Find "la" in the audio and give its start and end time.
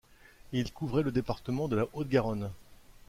1.75-1.85